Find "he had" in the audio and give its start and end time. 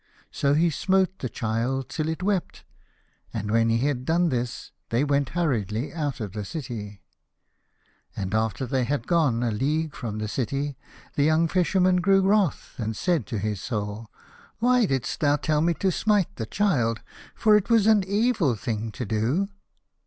3.69-4.03